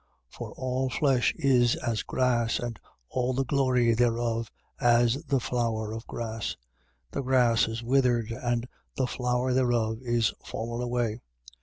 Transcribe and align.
1:24. 0.31 0.35
For 0.35 0.51
all 0.53 0.89
flesh 0.89 1.31
is 1.37 1.75
as 1.75 2.01
grass 2.01 2.57
and 2.57 2.79
all 3.09 3.35
the 3.35 3.45
glory 3.45 3.93
thereof 3.93 4.49
as 4.79 5.23
the 5.25 5.39
flower 5.39 5.91
of 5.93 6.07
grass. 6.07 6.57
The 7.11 7.21
grass 7.21 7.67
is 7.67 7.83
withered 7.83 8.31
and 8.31 8.67
the 8.97 9.05
flower 9.05 9.53
thereof 9.53 9.99
is 10.01 10.33
fallen 10.43 10.81
away. 10.81 11.21